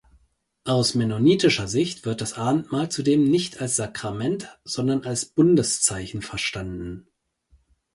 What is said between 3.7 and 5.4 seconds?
Sakrament, sondern als